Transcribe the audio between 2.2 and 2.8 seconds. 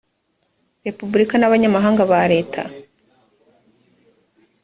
leta